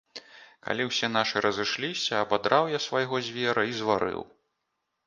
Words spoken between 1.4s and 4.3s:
разышліся, абадраў я свайго звера і зварыў.